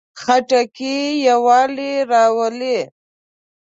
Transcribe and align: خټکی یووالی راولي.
خټکی 0.21 0.97
یووالی 1.27 1.91
راولي. 2.09 2.79